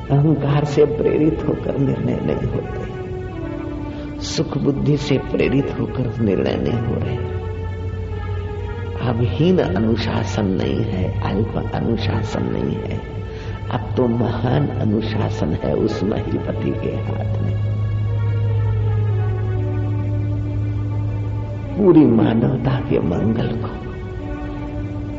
अहंकार 0.10 0.64
से 0.64 0.86
प्रेरित 0.86 1.46
होकर 1.48 1.78
निर्णय 1.78 2.20
नहीं 2.24 2.52
होते। 2.52 2.94
सुख 4.22 4.58
बुद्धि 4.58 4.98
से 4.98 5.18
प्रेरित 5.18 5.76
होकर 5.80 6.22
निर्णय 6.22 6.56
नहीं 6.56 6.80
हो 6.80 6.96
रहे। 6.96 7.18
अब 9.10 9.20
हीन 9.22 9.60
अनुशासन 9.60 10.46
नहीं 10.46 10.84
है, 10.84 11.22
अल्प 11.22 11.72
अनुशासन 11.76 12.44
नहीं 12.44 12.76
है। 12.76 13.23
अब 13.74 13.94
तो 13.98 14.08
महान 14.08 14.68
अनुशासन 14.68 15.54
है 15.54 15.76
उस 15.76 16.04
महीपति 16.04 16.72
के 16.72 16.90
हाथ 16.90 17.42
में। 17.42 17.54
पूरी 21.78 22.06
मानवता 22.06 22.76
के 22.90 23.00
मंगल 23.00 23.48
को 23.48 23.84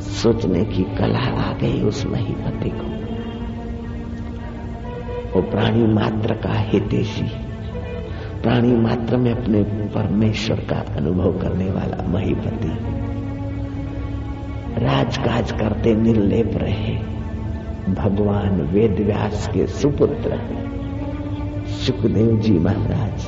सोचने 0.01 0.65
की 0.65 0.83
कला 0.83 1.19
आ 1.19 1.53
गई 1.53 1.83
उस 1.83 2.07
महीपति 2.07 2.71
को। 2.71 2.95
वो 5.35 5.43
प्राणी 5.43 5.87
मात्र 5.87 6.35
का 6.35 6.53
हितेशी, 6.53 7.29
प्राणी 8.43 8.77
मात्र 8.77 9.17
में 9.17 9.33
अपने 9.33 9.63
परमेश्वर 9.89 10.57
का 10.57 10.77
अनुभव 10.97 11.33
करने 11.33 11.71
वाला 11.71 12.09
महीपति। 12.09 12.69
राजकाज 14.85 15.53
करते 15.53 15.95
निर्लेप 15.95 16.51
रहे। 16.55 17.15
भगवान 17.89 18.61
वेद 18.61 19.01
व्यास 19.01 19.49
के 19.55 19.67
सुपुत्र 19.67 20.37
सुखदेव 21.67 22.39
जी 22.41 22.53
महाराज, 22.59 23.27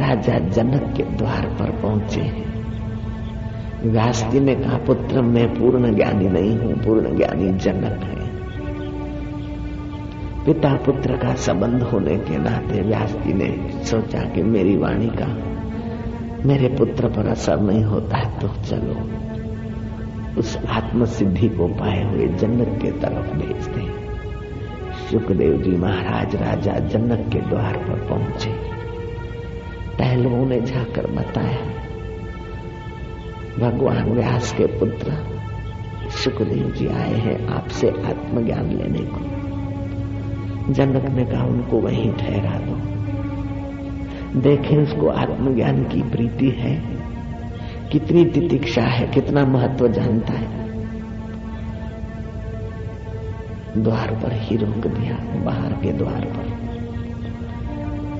राजा 0.00 0.38
जनक 0.38 0.94
के 0.96 1.02
द्वार 1.02 1.46
पर 1.58 1.70
पहुँचे 1.82 2.20
हैं। 2.20 2.48
व्यास 3.82 4.24
जी 4.32 4.40
ने 4.40 4.54
कहा, 4.54 4.78
पुत्र, 4.78 5.22
मैं 5.22 5.48
पूर्ण 5.54 5.94
ज्ञानी 5.94 6.28
नहीं 6.28 6.56
हूँ, 6.56 6.74
पूर्ण 6.74 7.16
ज्ञानी 7.16 7.52
जनक 7.58 8.04
है। 8.04 8.28
पिता 10.44 10.74
पुत्र 10.76 11.16
का 11.16 11.34
संबंध 11.34 11.82
होने 11.82 12.16
के 12.18 12.38
नाते 12.38 12.82
व्यास 12.82 13.12
जी 13.12 13.32
ने 13.32 13.50
सोचा 13.84 14.20
कि 14.20 14.42
मेरी 14.42 14.76
वाणी 14.76 15.10
का 15.12 15.26
मेरे 16.46 16.68
पुत्र 16.68 17.08
पर 17.08 17.26
असर 17.26 17.60
नहीं 17.60 17.84
होता 17.84 18.16
है 18.16 18.38
तो 18.40 18.48
चलो 18.48 18.94
उस 20.38 20.58
आत्म 20.68 21.04
सिद्धि 21.04 21.48
को 21.48 21.68
पाए 21.68 22.04
हुए 22.04 22.28
जन्नत 22.28 22.78
के 22.82 22.90
तरफ़ 22.90 23.36
भेज 23.36 23.66
दे 23.66 24.00
सुखदेव 25.10 25.62
जी 25.62 25.70
महाराज 25.70 26.36
राजा 26.36 26.72
जन्नत 26.72 27.32
के 27.32 27.38
द्वार 27.38 27.76
पर 27.76 28.08
पहुँचे। 28.08 28.50
पहलुओं 29.98 30.46
ने 30.46 30.60
जाकर 30.60 31.06
बताया, 31.06 31.66
भगवान 33.58 34.10
व्यास 34.12 34.52
के 34.52 34.66
पुत्र 34.66 35.12
सुखदेव 36.10 36.70
जी 36.70 36.86
आए 36.86 37.14
हैं 37.14 37.48
आपसे 37.48 37.88
आत्मज्ञान 37.90 38.66
लेने 38.66 38.98
को। 38.98 39.40
जनक 40.72 41.04
ने 41.04 41.24
कहा, 41.24 41.44
उनको 41.44 41.80
वहीं 41.80 42.12
ठहरा 42.12 42.58
दो। 42.58 42.90
देखें, 44.40 44.76
उसको 44.76 45.08
आत्मज्ञान 45.08 45.84
की 45.84 46.02
प्रीति 46.02 46.50
है। 46.50 46.89
कितनी 47.92 48.24
तितिक्षा 48.24 48.82
है, 48.82 49.06
कितना 49.06 49.44
महत्व 49.44 49.88
जानता 49.88 50.32
है। 50.32 50.60
द्वार 53.82 54.20
पर 54.22 54.32
ही 54.32 54.56
रोक 54.56 54.86
दिया, 54.86 55.44
बाहर 55.44 55.72
के 55.72 55.92
द्वार 55.92 56.24
पर। 56.24 56.60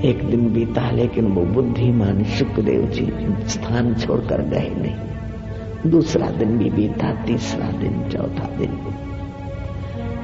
एक 0.04 0.30
दिन 0.30 0.52
बीता, 0.52 0.90
लेकिन 0.90 1.24
वो 1.24 1.44
बुद्धिमान 1.44 2.24
सुखदेव 2.24 2.86
जी 2.86 3.12
स्थान 3.48 3.94
छोड़कर 3.94 4.42
गए 4.42 4.74
नहीं। 4.76 5.90
दूसरा 5.90 6.30
दिन 6.30 6.58
भी 6.58 6.70
बीता, 6.70 7.24
तीसरा 7.24 7.70
दिन, 7.70 8.08
चौथा 8.08 8.56
दिन। 8.56 8.70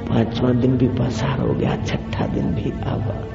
पांचवा 0.09 0.51
दिन 0.51 0.77
भी 0.77 0.87
पसार 0.87 1.39
हो 1.39 1.53
गया, 1.53 1.77
छठा 1.85 2.27
दिन 2.27 2.45
भी 2.45 2.71
अब 2.71 3.29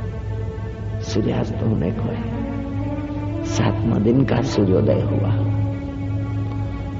सूर्यास्त 1.00 1.56
होने 1.62 1.90
को 1.90 2.02
है। 2.02 2.42
सातवा 3.44 3.98
दिन 3.98 4.24
का 4.24 4.42
सूर्योदय 4.42 5.00
हुआ। 5.00 5.51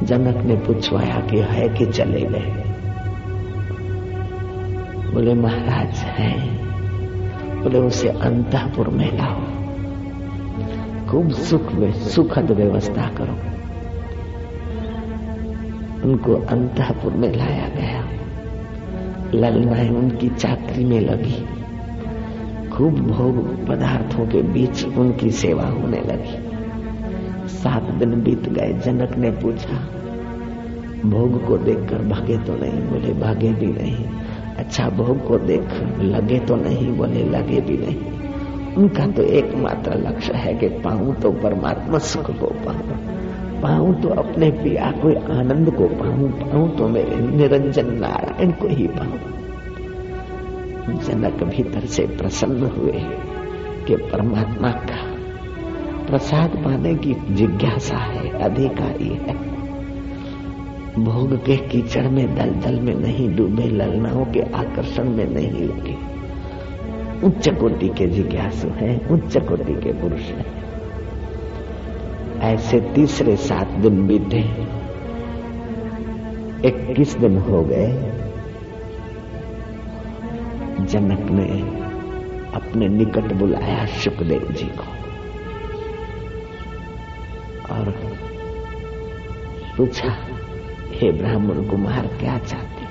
जनक 0.05 0.37
ने 0.37 0.57
पूछवाया 0.57 1.21
कि 1.21 1.38
है 1.38 1.69
कि 1.69 1.87
चले 1.87 2.21
गए? 2.21 2.65
बोले, 5.15 5.35
महाराज 5.35 5.95
है। 5.95 6.59
बोले, 7.62 7.79
उसे 7.79 8.09
अंतपुर 8.09 8.88
में 8.88 9.19
लाओ। 9.19 9.53
खूब 11.11 11.31
सुख 11.31 11.73
में 11.73 11.93
सुखद 11.93 12.51
व्यवस्था 12.51 13.11
करो। 13.19 13.53
उनको 16.09 16.35
अंतपुर 16.35 17.12
में 17.12 17.33
लाया 17.33 17.69
गया। 17.69 18.09
ललनाएँ 19.35 19.91
उनकी 19.91 20.29
चाकरी 20.29 20.85
में 20.85 21.01
लगी। 21.01 21.47
खूब 22.69 22.95
भोग 22.95 23.67
पदार्थों 23.67 24.27
के 24.27 24.43
बीच 24.43 24.85
उनकी 24.85 25.31
सेवा 25.31 25.65
होने 25.65 26.01
लगी। 26.01 26.41
सात 27.62 27.83
दिन 27.94 28.22
बीत 28.22 28.48
गए, 28.48 28.72
जनक 28.85 29.16
ने 29.16 29.31
पूछा, 29.31 29.77
भोग 31.05 31.44
को 31.46 31.59
देखकर 31.59 32.03
भागे 32.05 32.38
तो 32.38 32.55
नहीं 32.55 32.83
बोले, 32.83 33.12
भागे 33.20 33.53
भी 33.53 33.66
नहीं। 33.66 34.05
अच्छा 34.57 34.88
भोग 34.88 35.27
को 35.29 35.38
देख 35.38 35.72
लगे 36.01 36.38
तो 36.38 36.57
नहीं 36.57 36.92
बोले, 36.96 37.25
लगे 37.25 37.61
भी 37.61 37.77
नहीं। 37.77 38.77
उनका 38.77 39.07
तो 39.07 39.22
एकमात्र 39.22 39.98
लक्ष्य 39.98 40.33
है 40.35 40.55
कि 40.55 40.68
पाऊँ 40.68 41.14
तो 41.14 41.31
परमात्मा 41.33 41.98
सुख 41.98 42.31
को 42.31 42.46
पाऊँ। 42.64 42.98
पाऊँ 43.62 44.01
तो 44.03 44.09
अपने 44.09 44.51
पिया 44.51 44.90
को 44.92 45.14
आनंद 45.33 45.70
को 45.70 45.88
पाऊँ 45.88 46.31
पाऊँ 46.33 46.68
तो 46.77 46.88
मेरे 46.88 47.16
निरंजन 47.16 47.92
नारायण 47.94 48.53
को 48.53 48.68
ही 48.68 48.87
पाऊँ। 48.88 49.18
जनक 50.98 51.42
भीतर 51.44 51.87
से 51.87 52.07
प्रसन्न 52.16 52.70
हुए 52.79 53.01
कि 53.87 53.96
परमात्मा 53.96 54.70
का 54.70 55.12
प्रसाद 56.12 56.51
पाने 56.51 56.94
की 56.94 57.16
जिज्ञासा 57.31 57.96
है, 57.96 58.31
अधिकारी 58.31 59.09
है। 59.09 59.35
भोग 61.05 61.44
के 61.44 61.57
कीचड़ 61.57 62.09
में, 62.09 62.35
दलदल 62.35 62.81
में 62.81 62.94
नहीं, 62.94 63.37
डूबे 63.37 63.62
ललनाओं 63.62 64.25
के 64.25 64.40
आकर्षण 64.40 65.05
में 65.05 65.27
नहीं 65.27 65.51
लगे। 65.51 65.96
उच्च 67.27 67.48
कोटि 67.48 67.88
के 67.88 68.07
जिज्ञासु 68.07 68.68
हैं, 68.68 69.09
उच्च 69.09 69.37
कोटि 69.37 69.75
के 69.75 69.92
पुरुष 69.92 70.20
हैं। 70.20 70.46
ऐसे 72.40 72.81
तीसरे 72.81 73.37
सात 73.37 73.68
दिन 73.68 74.07
बीते। 74.07 74.38
इक्कीस 76.68 77.16
दिन 77.16 77.38
हो 77.38 77.62
गए। 77.62 77.92
जनक 80.81 81.31
ने 81.31 81.61
अपने 82.55 82.88
निकट 82.88 83.33
बुलाया 83.33 83.87
सुखदेव 83.87 84.53
जी 84.53 84.64
को। 84.64 84.91
और 87.72 87.94
पूछा, 89.76 90.16
हे 90.90 91.12
ब्राह्मण 91.12 91.64
कुमार, 91.64 92.06
क्या 92.06 92.38
चाहते? 92.38 92.82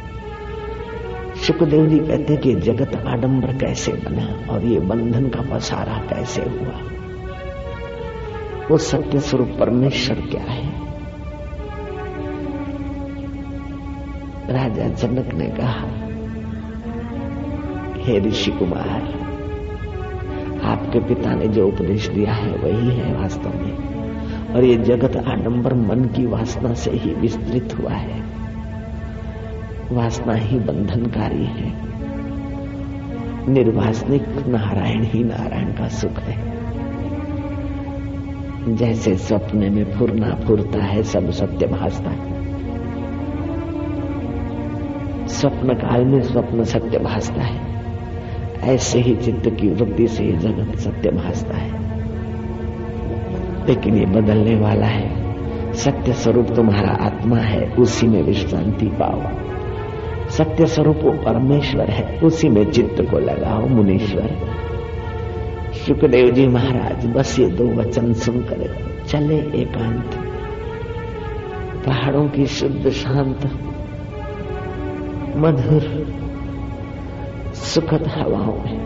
सुखदेव 1.39 1.87
जी 1.87 1.99
कहते 1.99 2.37
कि 2.37 2.55
जगत 2.55 3.03
आडंबर 3.07 3.57
कैसे 3.57 3.91
बना 3.91 4.53
और 4.53 4.63
ये 4.63 4.79
बंधन 4.79 5.29
का 5.29 5.55
पसारा 5.55 5.93
कैसे 5.93 6.41
हुआ? 6.41 6.79
वो 8.71 8.77
सत्य 8.77 9.19
स्वरूप 9.19 9.57
परमेश्वर 9.59 10.15
क्या 10.15 10.43
है? 10.43 10.71
राजा 14.49 14.87
जनक 14.87 15.33
ने 15.33 15.47
कहा, 15.47 15.87
हे 18.03 18.19
ऋषि 18.19 18.51
कुमार, 18.51 19.21
आपके 20.63 20.99
पिता 20.99 21.35
ने 21.35 21.47
जो 21.47 21.67
उपदेश 21.67 22.07
दिया 22.07 22.33
है, 22.33 22.51
वही 22.51 22.91
है 22.91 23.21
वास्तव 23.21 23.49
में। 23.49 23.90
और 24.55 24.63
ये 24.63 24.75
जगत 24.75 25.17
आडंबर 25.17 25.73
मन 25.73 26.05
की 26.05 26.25
वासना 26.25 26.73
से 26.73 26.91
ही 26.91 27.13
विस्तृत 27.13 27.77
हुआ 27.81 27.91
है। 27.91 28.21
वासना 29.91 30.33
ही 30.33 30.59
बंधनकारी 30.59 31.45
है। 31.45 31.91
निर्वासनिक 33.49 34.27
नारायण 34.47 35.03
ही 35.03 35.23
नारायण 35.23 35.73
का 35.73 35.87
सुख 35.87 36.19
है। 36.19 36.51
जैसे 38.75 39.15
स्वप्न 39.15 39.57
में 39.57 39.97
फुरना 39.97 40.35
फुरता 40.35 40.83
है 40.83 41.03
सब 41.03 41.31
सत्य 41.31 41.67
भासता 41.67 42.09
है। 42.09 42.31
स्वप्न 45.27 45.73
काल 45.73 46.05
में 46.05 46.21
स्वप्न 46.21 46.63
सत्य 46.63 46.99
भासता 46.99 47.41
है। 47.41 47.71
ऐसे 48.61 48.99
ही 48.99 49.15
चित्त 49.15 49.49
की 49.49 49.69
वृद्धि 49.69 50.07
से 50.07 50.31
जगत 50.31 50.77
सत्य 50.77 51.11
भासता 51.11 51.57
है। 51.57 51.90
लेकिन 53.71 53.97
ये 53.97 54.05
बदलने 54.05 54.55
वाला 54.55 54.85
है। 54.85 55.21
सत्य 55.73 56.13
स्वरूप 56.13 56.47
तुम्हारा 56.55 56.89
आत्मा 56.89 57.37
है, 57.37 57.71
उसी 57.71 58.07
में 58.07 58.23
विश्रांति 58.23 58.85
पाओ। 58.85 59.21
सत्य 60.29 60.65
स्वरूप 60.65 60.99
वो 61.03 61.11
परमेश्वर 61.11 61.89
है, 61.89 62.19
उसी 62.19 62.49
में 62.49 62.71
चित्त 62.71 63.01
को 63.11 63.19
लगाओ, 63.19 63.67
मुनीश्वर। 63.67 64.29
सुखदेव 65.73 66.31
जी 66.31 66.47
महाराज, 66.47 67.05
बस 67.05 67.39
ये 67.39 67.47
दो 67.47 67.67
वचन 67.67 68.13
सुनकर 68.13 68.87
चले 69.07 69.35
एकांत 69.35 70.11
पहाड़ों 71.85 72.27
की 72.27 72.45
शुद्ध 72.45 72.89
शांत, 72.89 73.45
मधुर, 75.37 76.05
सुखद 77.53 78.07
हवाओं 78.07 78.55
में। 78.55 78.80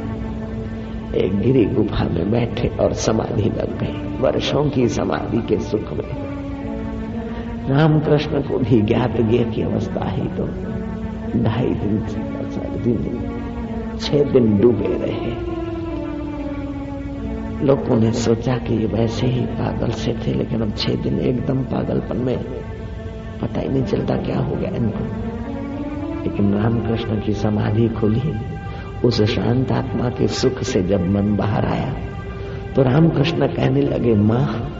एक 1.15 1.39
गिरी 1.39 1.65
गुफा 1.65 2.03
में 2.03 2.31
बैठे 2.31 2.67
और 2.67 2.93
समाधि 2.93 3.49
लग 3.49 3.79
गए। 3.79 4.17
वर्षों 4.19 4.69
की 4.69 4.89
समाधि 4.89 5.41
के 5.47 5.59
सुख 5.59 5.93
में। 5.93 6.25
रामकृष्ण 7.69 8.41
को 8.41 8.57
भी 8.57 8.81
ज्ञात 8.81 9.21
गे 9.21 9.43
की 9.43 9.61
अवस्था 9.61 10.09
ही 10.09 10.27
तो 10.27 10.47
ढाई 11.43 11.69
दिन 11.69 12.05
दिन, 12.83 13.21
छह 13.99 14.23
दिन 14.23 14.59
डूबे 14.59 14.87
रहे। 14.87 15.55
लोगों 17.65 17.99
ने 17.99 18.11
सोचा 18.11 18.57
कि 18.57 18.73
ये 18.73 18.85
वैसे 18.85 19.27
ही 19.27 19.45
पागल 19.45 19.89
से 19.89 20.13
थे, 20.13 20.33
लेकिन 20.33 20.61
अब 20.61 20.75
छह 20.75 20.95
दिन 20.95 21.19
एकदम 21.19 21.57
पागलपन 21.57 22.17
में 22.17 22.43
पता 23.41 23.59
ही 23.59 23.69
नहीं 23.69 23.83
चलता 23.83 24.15
क्या 24.15 24.39
हो 24.39 24.55
गया 24.55 24.69
इनको। 24.69 25.03
लेकिन 26.23 26.53
रामकृष्ण 26.53 27.21
की 27.21 27.33
समाधि 27.33 27.89
खुली। 27.89 28.54
उस 29.05 29.21
शांत 29.25 29.71
आत्मा 29.71 30.09
के 30.09 30.27
सुख 30.27 30.61
से 30.63 30.81
जब 30.83 31.07
मन 31.07 31.35
बाहर 31.35 31.65
आया 31.65 31.93
तो 32.75 32.83
रामकृष्ण 32.83 33.47
कहने 33.47 33.81
लगे, 33.81 34.13
माँ, 34.13 34.71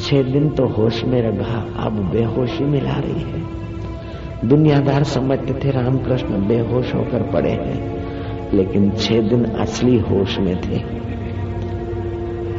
छह 0.00 0.22
दिन 0.22 0.48
तो 0.50 0.66
होश 0.68 1.02
में 1.04 1.20
रहा 1.22 1.60
अब 1.84 2.00
बेहोशी 2.12 2.64
मिला 2.64 2.96
रही 2.96 3.22
है। 3.22 4.48
दुनियादार 4.48 5.04
समझते 5.04 5.54
थे 5.54 5.70
रामकृष्ण 5.70 6.46
बेहोश 6.48 6.94
होकर 6.94 7.22
पड़े 7.32 7.50
हैं, 7.50 8.52
लेकिन 8.52 8.90
छह 8.90 9.20
दिन 9.20 9.44
असली 9.56 9.98
होश 10.00 10.38
में 10.38 10.54
थे। 10.60 10.80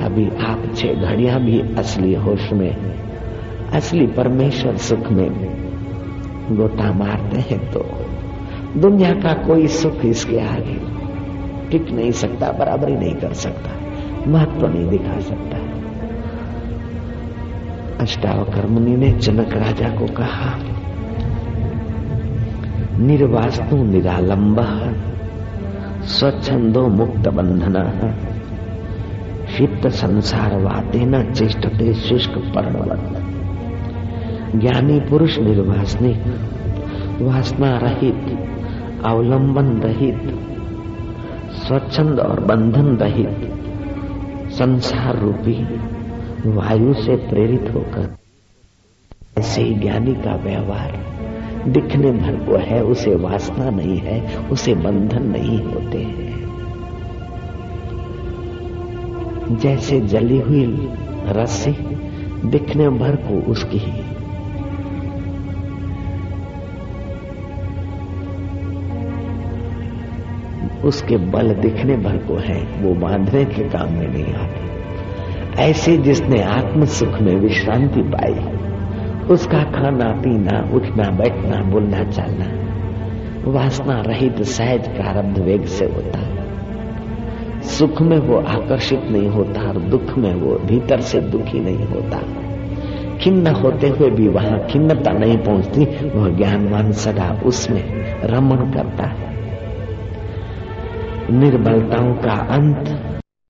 अभी 0.06 0.26
आप 0.42 0.64
छह 0.76 1.06
घड़िया 1.06 1.38
भी 1.38 1.60
असली 1.78 2.14
होश 2.16 2.52
में, 2.54 2.74
असली 3.74 4.08
परमेश्वर 4.08 4.78
सुख 4.80 5.12
में 5.12 5.30
गोता 6.52 6.92
मारते 6.94 7.40
हैं 7.40 7.60
तो 7.72 7.86
दुनिया 8.78 9.14
का 9.14 9.34
कोई 9.34 9.68
सुख 9.68 10.06
इसके 10.06 10.40
आगे 10.40 10.80
टिक 11.70 11.92
नहीं 11.92 12.12
सकता, 12.12 12.52
बराबरी 12.52 12.96
नहीं 12.96 13.16
कर 13.16 13.34
सकता, 13.34 13.70
महत्व 14.28 14.62
तो 14.62 14.68
नहीं 14.68 14.90
दिखा 14.90 15.20
सकता। 15.20 15.58
अष्टावकर 18.02 18.66
मुनि 18.66 18.96
ने 18.96 19.12
जनक 19.12 19.54
राजा 19.54 19.90
को 19.90 20.06
कहा, 20.06 20.60
निर्वास्तु 23.00 23.76
निरालंब, 23.76 24.60
स्वच्छंदो 26.04 26.88
मुक्त 26.88 27.28
बंधन 27.28 27.74
क्षिप्त 29.46 29.88
संसार 29.88 30.60
वाते 30.60 31.00
न 31.00 31.34
चेष्टते 31.34 31.94
शुष्क 31.94 32.32
पर्णवत। 32.32 33.24
ज्ञानी 34.56 35.00
पुरुष 35.00 35.40
निर्वासनिक, 35.40 36.22
वासना 37.22 37.78
रहित 37.78 38.54
अवलंबन 39.06 39.66
रहित, 39.66 40.22
स्वच्छंद 41.52 42.20
और 42.20 42.40
बंधन 42.40 42.98
रहित, 42.98 43.54
संसार 44.52 45.18
रूपी 45.20 45.64
वायु 46.50 46.94
से 46.94 47.16
प्रेरित 47.16 47.72
होकर। 47.74 48.18
ऐसे 49.38 49.62
ही 49.62 49.74
ज्ञानी 49.74 50.14
का 50.14 50.36
व्यवहार 50.36 51.18
दिखने 51.68 52.12
भर 52.12 52.36
को 52.36 52.58
है, 52.58 52.84
उसे 52.84 53.16
वासना 53.16 53.70
नहीं 53.70 53.98
है, 53.98 54.38
उसे 54.38 54.74
बंधन 54.74 55.24
नहीं 55.24 55.62
होते 55.62 55.98
हैं। 55.98 56.28
जैसे 59.58 60.02
जली 60.02 60.40
हुई 60.40 60.90
रस्सी 61.28 61.72
दिखने 62.50 62.90
भर 62.90 63.16
को 63.16 63.52
उसकी 63.52 64.07
उसके 70.88 71.18
बल 71.18 71.54
दिखने 71.54 71.98
भर 71.98 72.18
को 72.18 72.36
है, 72.36 72.84
वो 72.84 72.96
बांधने 72.96 73.46
के 73.46 73.64
काम 73.64 73.94
में 73.94 74.08
नहीं 74.08 74.34
आते। 74.34 74.68
ऐसे 75.62 75.98
जिसने 75.98 76.42
आत्म 76.42 76.86
सुख 76.86 77.20
में 77.22 77.36
विश्रांति 77.36 78.02
पाई, 78.02 78.58
उसका 79.28 79.64
खाना 79.64 80.12
पीना, 80.12 80.70
उठना, 80.74 81.12
बैठना, 81.12 81.62
बोलना, 81.62 82.04
चलना, 82.04 82.68
वासना 83.52 84.02
रहित 84.02 84.42
सहज 84.42 84.88
प्रारब्ध 84.88 85.40
वेग 85.40 85.66
से 85.66 85.86
होता। 85.86 86.20
सुख 87.62 88.02
में 88.02 88.18
वो 88.18 88.38
आकर्षित 88.38 89.02
नहीं 89.12 89.28
होता 89.28 89.62
और 89.62 89.78
दुख 89.78 90.18
में 90.18 90.34
वो 90.36 90.56
भीतर 90.56 91.02
से 91.02 91.22
दुखी 91.22 91.60
नहीं 91.60 91.88
होता। 91.88 92.20
खिन्न 93.18 93.48
होते 93.48 93.88
हुए 93.90 94.10
भी 94.10 94.28
वहाँ 94.28 94.66
खिन्नता 94.66 95.12
नहीं 95.12 95.38
पहुँचती, 95.38 95.86
वह 96.10 96.30
ज्ञानवान 96.38 96.92
सदा 96.92 97.42
उसमें 97.46 97.84
रमण 98.24 98.58
करता 98.58 99.04
है। 99.04 99.27
निर्बलताओं 101.32 102.14
का 102.16 102.34
अंत 102.56 103.17